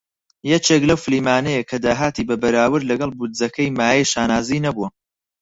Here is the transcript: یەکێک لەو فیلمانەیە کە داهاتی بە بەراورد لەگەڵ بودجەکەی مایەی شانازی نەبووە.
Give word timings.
یەکێک 0.51 0.81
لەو 0.89 0.99
فیلمانەیە 1.03 1.63
کە 1.69 1.77
داهاتی 1.85 2.27
بە 2.29 2.35
بەراورد 2.41 2.87
لەگەڵ 2.91 3.09
بودجەکەی 3.19 3.73
مایەی 3.79 4.09
شانازی 4.11 4.63
نەبووە. 4.65 4.89